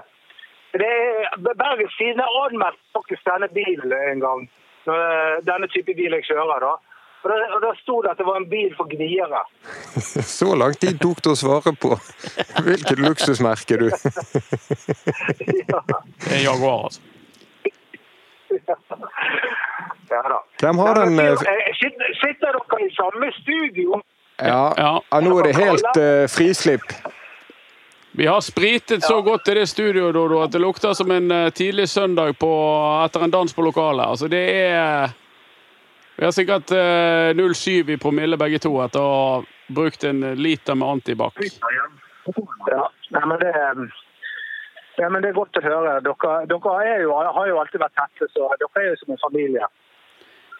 [0.73, 4.41] det er, Bergens Tidende anmeldte faktisk denne bilen en gang.
[4.87, 6.59] Eh, denne type bil jeg kjører.
[6.59, 6.73] da.
[7.23, 9.43] Og da, og da sto det at det var en bil for gniere.
[10.37, 11.93] Så lang tid tok det å svare på
[12.65, 13.87] hvilket luksusmerke du
[15.71, 15.79] ja,
[16.23, 17.01] Det er Jaguar, altså.
[20.11, 20.39] ja da.
[20.61, 24.01] Hvem har den eh, eh, sitter dere i samme studio?
[24.37, 25.19] Ja, Ja.
[25.21, 26.85] nå er det helt uh, frislipp.
[28.15, 31.49] Vi har spritet så godt i det studioet Dodo, at det lukter som en eh,
[31.49, 32.49] tidlig søndag på,
[33.05, 34.05] etter en dans på lokalet.
[34.05, 35.09] Altså, det er
[36.15, 39.41] Vi har sikkert uh, 0,7 i promille begge to etter å ha
[39.73, 41.41] brukt en liter med antibac.
[42.69, 43.53] Ja, nei, men det,
[45.01, 45.95] ja, men det er godt å høre.
[46.05, 49.23] Dere, dere er jo, har jo alltid vært tette, så dere er jo som en
[49.25, 49.65] familie.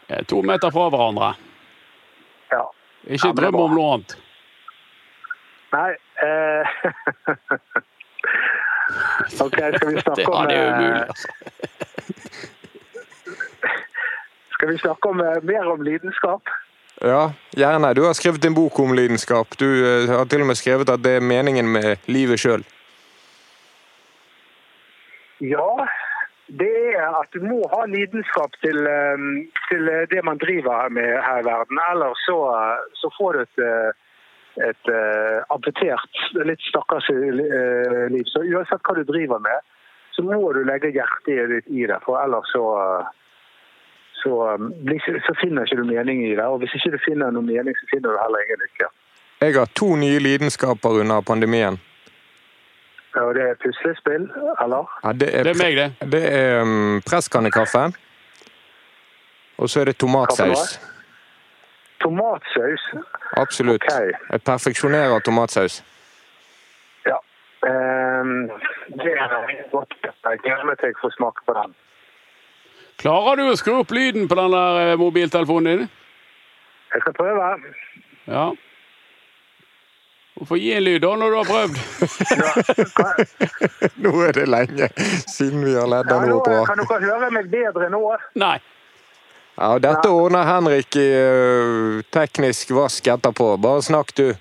[0.07, 1.36] Eh, To meter fra hverandre.
[2.49, 2.65] Ja.
[3.04, 4.18] Ikke Ja, er drøm om noe annet.
[5.74, 5.92] Nei
[6.24, 6.63] eh,
[9.46, 11.28] OK, skal vi snakke ja, om det er eh, umulig, altså.
[14.54, 16.42] Skal vi snakke om, eh, mer om lidenskap?
[17.02, 17.94] Ja, gjerne.
[17.94, 19.58] Du har skrevet en bok om lidenskap.
[19.60, 22.63] Du eh, har til og med skrevet at det er meningen med livet sjøl.
[25.44, 25.88] Ja,
[26.62, 29.24] det er at du må ha lidenskap til, eh,
[29.70, 31.80] til det man driver med her i verden.
[31.92, 32.38] Ellers så,
[33.02, 33.89] så får du et, eh,
[34.70, 38.26] et eh, amputert, litt stakkars liv.
[38.30, 39.66] Så uansett hva du driver med,
[40.13, 42.00] så må du legge hjertet ditt i det.
[42.06, 42.66] For ellers så,
[44.22, 44.34] så,
[45.26, 46.46] så finner ikke du mening i det.
[46.46, 48.92] Og hvis ikke du finner noe mening, så finner du heller ingen lykke.
[49.42, 51.82] Jeg har to nye lidenskaper under pandemien.
[53.15, 54.23] Og det er puslespill,
[54.63, 54.99] eller?
[55.04, 56.12] Ja, det, er, Det er meg, det.
[56.12, 57.84] Det er um, presskannekaffe.
[59.58, 60.80] Og så er det tomatsaus.
[62.02, 62.84] Tomatsaus.
[63.38, 63.84] Absolutt.
[63.84, 64.12] Okay.
[64.32, 65.84] Jeg perfeksjonerer tomatsaus.
[67.06, 67.17] Ja.
[67.69, 68.49] Um,
[68.88, 69.30] det er
[69.71, 69.93] godt.
[70.04, 71.76] Jeg gleder meg til jeg får smake på den.
[72.97, 75.89] Klarer du å skru opp lyden på den der eh, mobiltelefonen din?
[76.93, 77.47] Jeg skal prøve.
[78.28, 78.45] Ja.
[80.48, 81.76] Få gi en lyd da, når du har prøvd.
[82.41, 82.50] Ja,
[84.04, 84.88] Nå er det lenge
[85.30, 86.63] siden vi har ledd av opp bra.
[86.65, 88.02] kan dere høre meg bedre nå?
[88.41, 88.58] Nei.
[89.54, 93.52] Ja, dette ordner Henrik i ø, teknisk vask etterpå.
[93.62, 94.32] Bare snakk, du.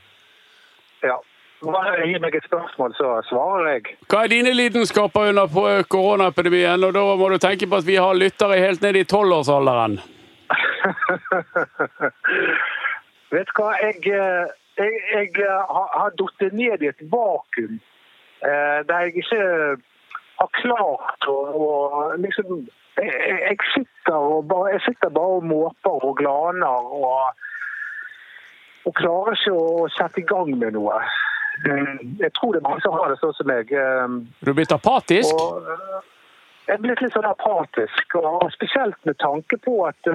[1.04, 1.18] Ja.
[1.62, 3.92] Bare gi meg et spørsmål, så svarer jeg.
[4.10, 6.82] Hva er dine lidenskaper under på koronaepidemien?
[6.88, 10.00] Og da må du tenke på at vi har lyttere helt ned i tolvårsalderen.
[13.32, 17.74] Vet du hva, jeg, eh, jeg, jeg eh, har, falt ned i et vakuum
[18.42, 19.42] eh, der jeg ikke
[20.40, 21.66] har klart å, å
[22.18, 22.62] liksom
[22.96, 23.12] jeg,
[23.48, 27.34] jeg- sitter og bare, jeg sitter bare og måper og glaner og,
[28.86, 30.98] og klarer ikke å sette i gang med noe.
[31.68, 31.92] Eh,
[32.24, 33.68] Jeg tror det er mange som har det sånn som meg.
[34.42, 35.34] Du Er blitt apatisk?
[35.36, 36.00] og eh,
[36.66, 40.08] jeg er blitt litt sånn apatisk, og spesielt med tanke på at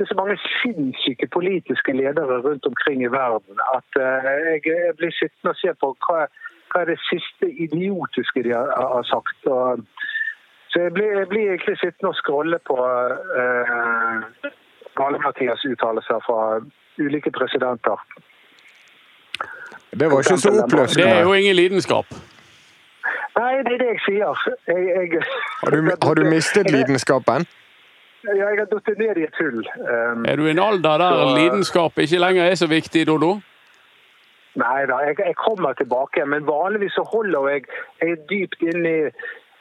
[0.00, 4.28] det er så mange sinnssyke politiske ledere rundt omkring i verden at eh,
[4.66, 6.20] jeg, blir sittende og se på hva,
[6.70, 9.40] hva er det siste idiotiske de har, har sagt.
[9.56, 9.84] Og,
[10.70, 12.78] så jeg blir, jeg blir egentlig sittende og scrolle på
[13.42, 14.48] eh,
[14.96, 16.40] Gale-Mathias uttalelser fra
[17.04, 18.00] ulike presidenter.
[20.00, 20.56] Det var ikke så
[20.96, 22.06] Det er jo ingen lidenskap.
[23.36, 24.44] Nei, det er det jeg sier.
[24.66, 24.80] Jeg,
[25.12, 25.22] jeg,
[25.60, 27.44] Har du, har du mistet lidenskapen?
[28.24, 29.62] Ja, jeg har datt ned i et hull.
[29.80, 33.40] Um, Er du i en alder der Så- lidenskap ikke lenger er så viktig, Dodo?
[34.60, 36.26] Nei da, jeg, jeg kommer tilbake.
[36.26, 37.64] Men vanligvis så holder jeg,
[38.02, 38.98] jeg er dypt inn i,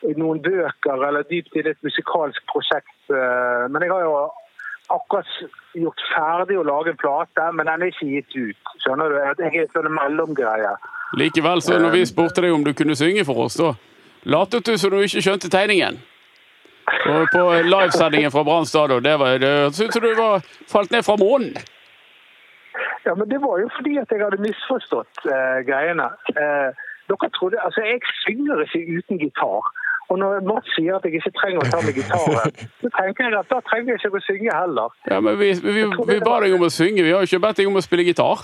[0.09, 2.95] i noen bøker eller dypt inn i et musikalsk prosjekt.
[3.13, 4.15] eh, Men jeg har jo
[4.89, 5.29] akkurat
[5.77, 8.71] gjort ferdig å lage en plate, men den er ikke gitt ut.
[8.83, 9.43] Skjønner du?
[9.43, 10.71] Jeg er en sånn mellomgreie.
[11.17, 13.73] Likevel, så når vi spurte deg om du kunne synge for oss, da
[14.25, 16.01] latet du som du ikke skjønte tegningen.
[17.13, 21.15] Og på livesendingen fra Brann stadion, det hørtes ut som du var falt ned fra
[21.19, 21.53] månen.
[23.05, 26.07] Ja, men det var jo fordi at jeg hadde misforstått eh, greiene.
[26.35, 26.69] Eh,
[27.09, 29.63] dere trodde, altså Jeg synger ikke uten gitar.
[30.09, 33.35] Og når Mats sier at jeg ikke trenger å ta med gitaren, så tenker jeg
[33.39, 34.95] at da trenger jeg ikke å synge heller.
[35.11, 37.61] Ja, men vi, vi, vi ba deg om å synge, vi har jo ikke bedt
[37.61, 38.41] deg om å spille gitar.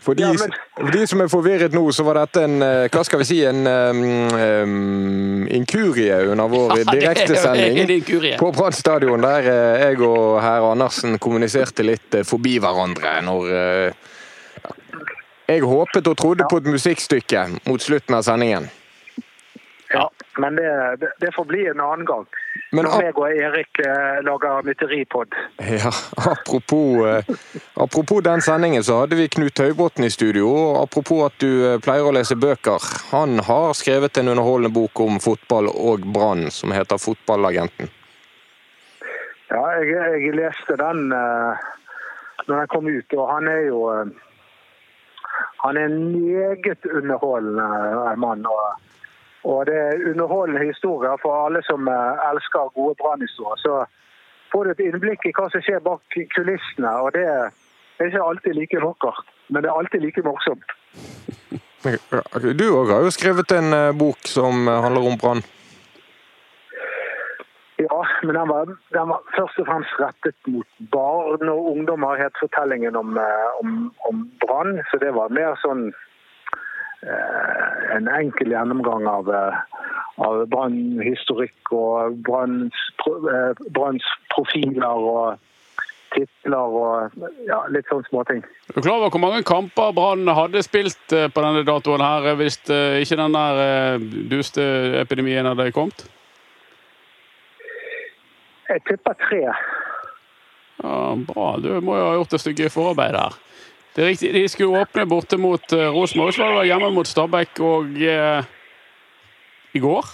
[0.00, 2.86] For de, Ja, men- for de som er forvirret nå, så var dette en eh,
[2.92, 8.36] hva skal vi si, en um, inkurie under vår direktesending en inkurie.
[8.38, 13.50] på Brann stadion, der eh, jeg og herr Andersen kommuniserte litt eh, forbi hverandre når
[15.44, 18.70] Jeg håpet og trodde på et musikkstykke mot slutten av sendingen.
[19.94, 22.26] Ja, Men det, det, det får bli en annen gang.
[22.74, 25.34] Men Når meg og Erik eh, lager mytteripod.
[25.62, 25.92] Ja,
[26.32, 27.28] apropos, eh,
[27.74, 30.48] apropos den sendingen, så hadde vi Knut Høybråten i studio.
[30.50, 32.82] og Apropos at du eh, pleier å lese bøker.
[33.12, 37.92] Han har skrevet en underholdende bok om fotball og Brann, som heter 'Fotballagenten'.
[39.54, 41.68] Ja, jeg, jeg leste den eh,
[42.48, 44.10] når den kom ut, og han er jo eh,
[45.64, 48.46] Han er en meget underholdende mann.
[48.46, 48.83] Og,
[49.44, 53.60] og det er underholdende historier for alle som eh, elsker gode brannhistorier.
[53.64, 53.72] Så
[54.52, 58.56] får du et innblikk i hva som skjer bak kulissene, og det er ikke alltid
[58.56, 60.68] like vakkert, men det er alltid like morsomt.
[61.84, 65.44] Du òg har jo skrevet en eh, bok som eh, handler om Brann.
[67.76, 72.40] Ja, men den var, den var først og fremst rettet mot barn og ungdommer, het
[72.40, 73.18] fortellingen om,
[73.60, 73.74] om,
[74.08, 74.78] om brann.
[74.88, 75.90] Så det var mer sånn
[77.96, 79.56] en enkel gjennomgang av, eh,
[80.24, 85.42] av brannhistorikk og Branns eh, profiler og
[86.14, 88.42] titler og ja, litt sånne småting.
[88.70, 92.30] Er du klar over hvor mange kamper Brann hadde spilt eh, på denne datoen her
[92.30, 93.62] eh, hvis eh, ikke den der
[94.04, 96.06] duste dusteepidemien hadde kommet?
[98.70, 99.42] Jeg tipper tre.
[100.82, 101.48] Ja, Bra.
[101.62, 103.36] Du må jo ha gjort et stykke forarbeid der.
[103.96, 107.06] Det er riktig, De skulle åpne borte mot uh, Rosenborg, så var det hjemme mot
[107.06, 107.60] Stabæk.
[107.60, 108.44] Og uh,
[109.74, 110.04] i går,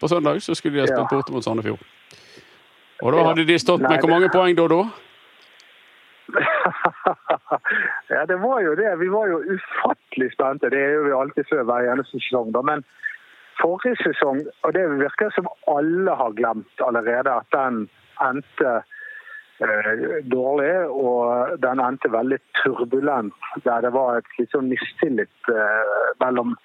[0.00, 1.16] på søndag, så skulle de ha spilt Ja.
[1.16, 1.82] borte mot Sandefjord.
[3.02, 4.66] Og da hadde de stått Nei, med hvor det- mange poeng da?
[4.68, 4.82] da?
[8.14, 8.90] ja, det var jo det.
[9.00, 10.70] Vi var jo ufattelig spente.
[10.70, 12.52] Det er jo vi alltid før hver eneste sesong.
[12.54, 12.62] Da.
[12.62, 12.84] Men
[13.60, 17.88] forrige sesong, og det virker som alle har glemt allerede, at den
[18.28, 18.74] endte
[20.32, 20.74] dårlig.
[20.90, 26.56] Og den endte veldig turbulent, der det var et litt sånn mistillit eh, mellom,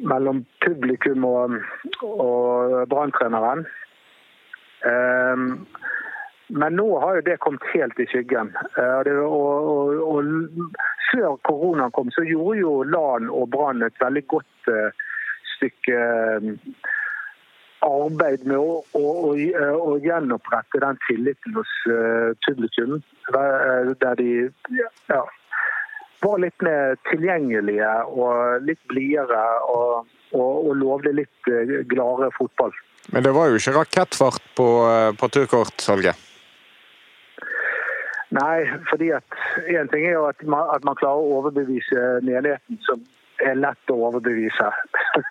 [0.00, 1.58] mellom publikum og,
[2.02, 3.66] og branntreneren.
[4.82, 5.62] Um,
[6.52, 8.52] men nå har jo det kommet helt i skyggen.
[8.76, 10.24] Eh, og Og, og,
[11.12, 14.90] før koronaen kom, så gjorde jo LAN og Brann et veldig godt eh,
[15.56, 16.52] stykke eh,
[17.86, 23.00] arbeid med å, å, å, å gjenopprette den tilliten hos uh, publikum.
[23.34, 24.30] Der, der de
[25.10, 25.22] ja,
[26.22, 32.74] var litt mer tilgjengelige og litt blidere og, og, og lovde litt uh, gladere fotball.
[33.10, 36.28] Men det var jo ikke rakettfart på, eh, på turkortsalget.
[38.32, 39.34] Nei, fordi at
[39.74, 43.02] en ting er jo at man, at man klarer å overbevise menigheten, som
[43.40, 44.68] er lett å overbevise.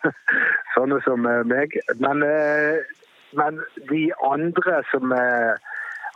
[0.76, 1.78] Sånne som eh, meg.
[2.02, 2.82] Men, eh,
[3.38, 3.62] men
[3.92, 5.54] de andre som eh,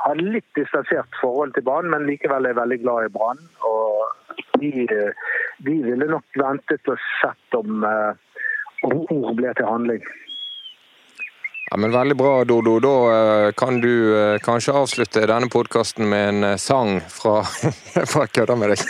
[0.05, 3.41] har litt distansert forhold til Brann, men likevel er veldig glad i Brann,
[4.59, 4.85] de,
[5.65, 10.05] de ville nok ventet og sett om, om ord ble til handling.
[11.71, 12.79] Ja, men Veldig bra, Dodo.
[12.79, 17.39] Da eh, kan du eh, kanskje avslutte denne podkasten med en eh, sang fra
[18.13, 18.79] Bare Kødder med deg.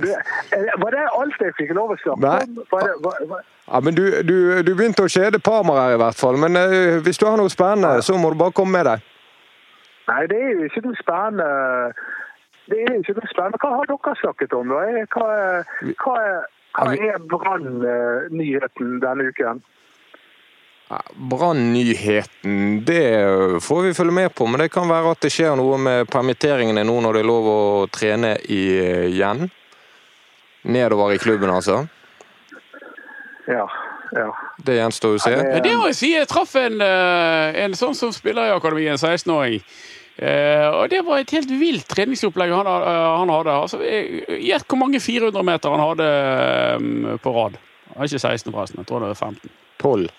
[0.00, 0.16] Det,
[0.82, 2.56] var det alt jeg fikk lov å snakke om?
[2.70, 6.00] Var det, var, var, Ja, men du, du, du begynte å kjede Parma her, i
[6.02, 6.36] hvert fall.
[6.40, 6.58] Men
[7.04, 9.06] hvis du har noe spennende, så må du bare komme med deg.
[10.10, 11.48] Nei, det er jo ikke noe spennende.
[12.70, 13.60] Det er jo ikke noe spennende.
[13.64, 14.72] Hva har dere snakket om?
[14.74, 15.04] da?
[15.16, 15.28] Hva,
[16.04, 19.62] hva, er- hva er Brann-nyheten denne uken?
[20.90, 24.46] Brannnyheten, Brann-nyheten, det får vi følge med på.
[24.46, 27.46] Men det kan være at det skjer noe med permitteringene nå når det er lov
[27.46, 27.60] å
[27.94, 29.46] trene igjen.
[30.66, 31.84] Nedover i klubben, altså.
[33.46, 33.68] Ja.
[34.12, 34.26] ja.
[34.58, 35.30] Det gjenstår å se.
[35.62, 36.12] Det- må jeg si.
[36.12, 39.62] Jeg traff en, eh, en sånn som spiller i akademiet, en 16-åring.
[40.20, 43.52] Eh, og det var et helt vilt treningsopplegg han, ha- eh, han hadde.
[43.56, 47.56] Altså, Gjett hvor mange 400 meter han hadde eh, på rad.
[47.94, 49.50] Han er ikke 16 forresten, jeg tror det er 15.
[49.80, 50.10] Tolv.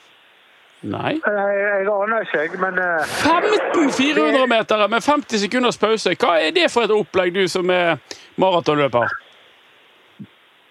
[0.81, 1.11] Nei.
[1.21, 6.15] Jeg, jeg aner ikke, jeg, men eh, 15 400 meter med 50 sekunders pause!
[6.17, 7.99] Hva er det for et opplegg, du som er
[8.41, 9.05] maratonløper?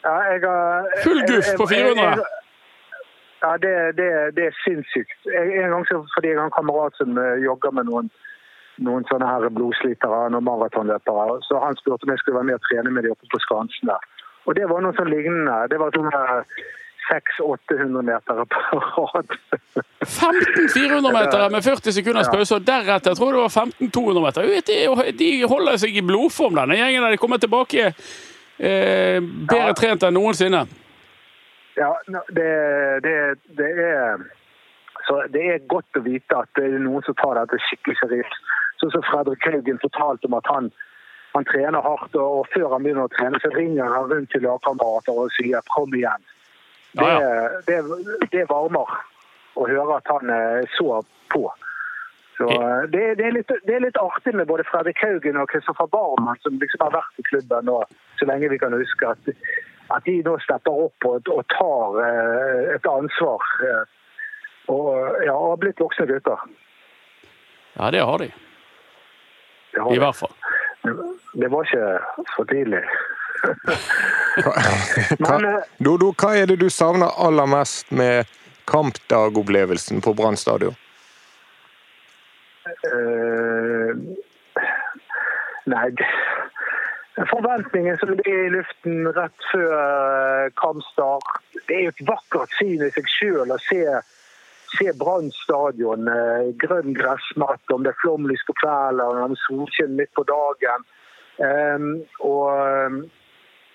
[0.04, 2.02] ja, jeg har Full guff på 400.
[2.02, 2.36] jeg- jeg-
[3.42, 5.14] Ja, det, det, det er sinnssykt.
[5.24, 7.14] Jeg, en gang så, fordi jeg har en kamerat som
[7.44, 8.10] jogger med noen,
[8.80, 12.66] noen sånne her blodslitere, noen maratonløpere, så han spurte om jeg skulle være med og
[12.68, 14.06] trene med de oppe på Skansen der.
[14.48, 15.56] Og det var noe sånn lignende.
[15.68, 16.08] Det var sånn
[17.10, 19.36] 600-800 meter på rad.
[20.06, 24.24] 15 400 meter med 40 sekunders pause, og deretter tror jeg det var 15 200
[24.26, 24.48] meter.
[24.48, 27.10] Vet, de- De holder seg i blodform, denne gjengen.
[27.10, 27.86] De kommer tilbake
[28.58, 30.64] eh, bedre trent enn noensinne.
[31.80, 32.48] Ja, det,
[33.04, 33.16] det,
[33.58, 34.24] det er
[35.08, 38.34] så det er godt å vite at det er noen som tar dette skikkelig seriøst.
[38.80, 40.70] Sånn som Fredrik Haugen fortalte om at han,
[41.34, 44.44] han trener hardt, og, og før han begynner å trene, så ringer han rundt til
[44.46, 46.28] lagkamerater og sier 'kom igjen'.
[46.98, 47.76] Det, Ja, det,
[48.32, 48.88] det varmer
[49.54, 51.44] å høre at han er så på.
[52.40, 55.50] Så eh, det, det, er litt, det er litt artig med både Fredrik Haugen og
[55.52, 57.82] Kristoffer Barmen, som liksom har vært i klubben nå
[58.18, 59.32] så lenge vi kan huske, at,
[59.92, 63.44] at de nå stepper opp og, og tar eh, et ansvar.
[63.68, 63.84] eh,
[64.70, 66.42] og ja, har blitt voksne gutter.
[67.74, 68.28] Ja, det har de.
[69.72, 70.34] Det, I hvert fall.
[71.40, 72.82] det var ikke for tidlig.
[74.44, 74.52] Hva,
[75.22, 78.28] Men eh, Dodo, hva er det du savner aller mest med
[78.70, 80.76] kampdagopplevelsen på Brann stadion?
[82.86, 83.96] Uh,
[85.66, 86.10] nei det-
[87.30, 91.26] Forventningen som er i luften rett før eh, kampstart
[91.66, 93.82] Det er jo et vakkert syn i seg sjøl å se,
[94.76, 96.08] se Brann stadion.
[96.08, 100.86] eh, Grønn gressmatte, om det er flomlys på kvelden, om solskinn midt på dagen.
[101.38, 101.88] Eh,
[102.26, 103.00] og eh,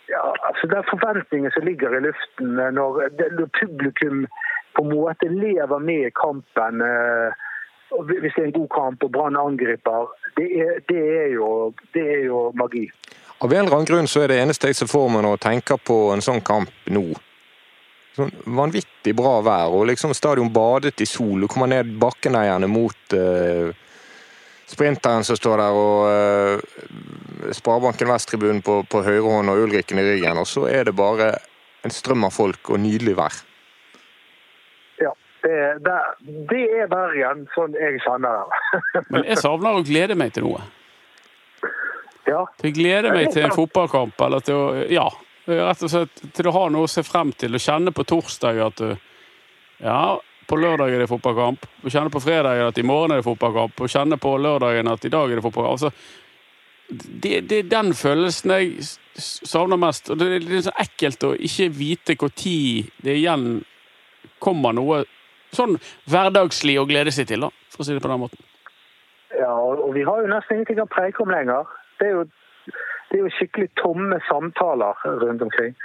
[0.09, 3.01] ja, altså Det er forventninger som ligger i luften eh, når,
[3.39, 4.27] når publikum
[4.75, 7.43] på en måte lever med i kampen eh,
[7.95, 12.01] hvis det er en god kamp og Brann angriper, det er, det, er jo, det
[12.17, 12.89] er jo magi.
[13.41, 15.43] Av en eller annen grunn så er det eneste jeg ser for meg når jeg
[15.45, 17.05] tenker på en sånn kamp nå,
[18.15, 21.43] sånn vanvittig bra vær, og liksom stadion badet i sol.
[21.43, 23.71] Du kommer ned bakkeneierne mot uh,
[24.69, 30.07] sprinteren som står der, og uh, Sparebanken Vest-tribunen på, på høyre hånd og Ulriken i
[30.07, 30.39] ryggen.
[30.41, 31.33] Og så er det bare
[31.85, 33.35] en strøm av folk og nydelig vær.
[35.03, 35.11] Ja,
[35.43, 35.99] det, det,
[36.49, 38.81] det er Bergen sånn jeg kjenner det.
[39.13, 40.63] Men jeg savner å glede meg til noe.
[42.25, 42.41] ja.
[42.61, 45.09] Til å glede meg til en fotballkamp, eller til å Ja,
[45.45, 47.55] rett og slett til du har noe å se frem til.
[47.55, 48.95] Å kjenne på torsdag at du
[49.83, 50.17] Ja,
[50.47, 51.65] på lørdag er det fotballkamp.
[51.83, 53.81] Å kjenne på fredag at i morgen er det fotballkamp.
[53.81, 55.75] Å kjenne på lørdagen at i dag er det fotballkamp.
[55.75, 55.91] Altså,
[56.87, 58.85] det, det er den følelsen jeg
[59.17, 60.09] savner mest.
[60.09, 63.49] Og det er litt sånn ekkelt å ikke vite når det igjen
[64.39, 65.03] kommer noe
[65.55, 65.77] sånn
[66.11, 68.41] hverdagslig å glede seg til, da, for å si det på den måten.
[69.39, 71.69] ja og vi har jo nesten ingenting å preke om lenger.
[71.99, 72.25] Det er jo,
[73.15, 75.75] det er jo skikkelig tomme samtaler rundt omkring.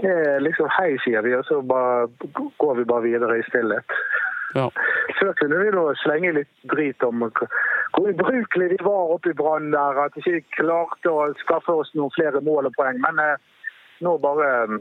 [0.00, 2.06] Det er liksom hei, sier vi, og så bare,
[2.56, 3.96] går vi bare videre i stillhet.
[4.54, 4.70] Ja.
[5.18, 9.68] Før kunne vi nå slenge litt drit om hvor ubrukelige vi var oppe i Brann
[9.74, 12.96] der, at vi ikke klarte å skaffe oss noen flere mål og poeng.
[13.04, 13.36] Men eh,
[14.00, 14.74] nå bare eh,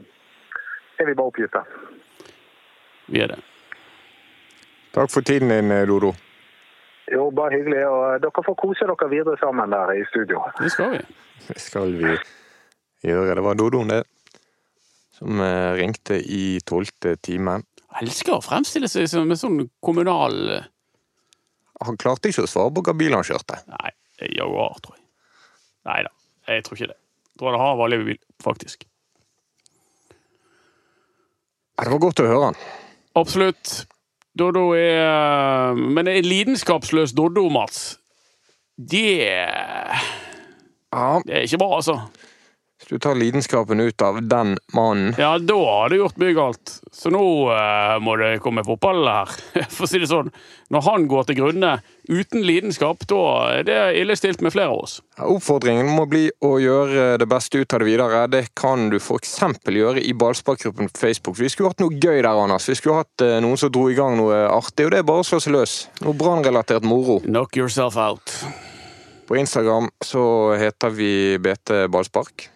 [1.04, 1.66] er vi bare oppgitte.
[3.12, 3.44] Vi er det.
[4.96, 6.16] Takk for tiden din, Dodo.
[7.14, 7.82] Jo, bare hyggelig.
[7.90, 10.44] Og dere får kose dere videre sammen der i studio.
[10.60, 11.02] Det skal vi.
[11.48, 12.14] Det skal vi
[13.06, 13.36] gjøre.
[13.36, 14.04] Det var Dodoen, det.
[15.20, 17.60] Som eh, ringte i tolvte time.
[17.90, 20.36] Jeg elsker å fremstille seg som en sånn kommunal
[21.82, 23.58] Han klarte ikke å svare på hva bil han kjørte.
[23.72, 23.92] Nei,
[24.36, 25.06] Jaguar, tror jeg.
[25.90, 26.12] Nei da,
[26.52, 27.00] jeg tror ikke det.
[27.00, 28.84] Jeg tror han har vanlig bil, faktisk.
[31.80, 32.58] Det var godt å høre han.
[33.20, 33.72] Absolutt.
[34.38, 38.00] Doddo er Men en lidenskapsløs Doddo, Mats,
[38.78, 39.26] det,
[40.94, 42.00] Ja, det er ikke bra, altså.
[42.90, 46.72] Du tar lidenskapen ut av den mannen Ja, da har du gjort mye galt.
[46.92, 47.22] Så nå
[47.54, 49.30] uh, må det komme fotball her,
[49.76, 50.32] for å si det sånn.
[50.74, 51.76] Når han går til grunne
[52.10, 53.22] uten lidenskap, da
[53.60, 54.98] er det ille stilt med flere av oss.
[55.20, 58.26] Ja, Oppfordringen må bli å gjøre det beste ut av det videre.
[58.34, 59.38] Det kan du f.eks.
[59.70, 61.38] gjøre i ballsparkgruppen på Facebook.
[61.38, 62.72] Vi skulle hatt noe gøy der, Anders.
[62.74, 64.90] Vi skulle hatt uh, noen som dro i gang noe artig.
[64.90, 65.84] Og det er bare å slå seg løs.
[66.02, 67.22] Noe brannrelatert moro.
[67.30, 68.40] Knock yourself out.
[69.30, 70.24] På Instagram så
[70.58, 72.50] heter vi BT Ballspark.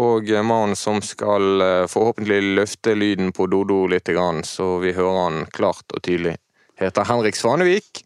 [0.00, 4.08] Og eh, mannen som skal eh, forhåpentlig løfte lyden på Dodo litt,
[4.48, 6.38] så vi hører han klart og tydelig,
[6.80, 8.04] heter Henrik Svanevik.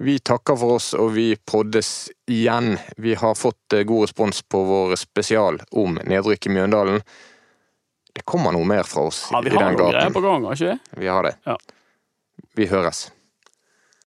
[0.00, 2.78] Vi takker for oss, og vi poddes igjen.
[2.96, 7.04] Vi har fått eh, god respons på vår spesial om nedrykk i Mjøndalen.
[8.10, 10.72] Det kommer noe mer fra oss ja vi har noe greier på gang, har ikke
[10.72, 11.04] vi?
[11.04, 11.36] Vi har det.
[11.46, 11.56] Ja.
[12.58, 13.10] Vi høres.